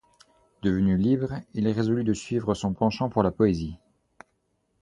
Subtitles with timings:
[0.63, 3.77] Devenu libre, il résolut de suivre son penchant pour la poésie.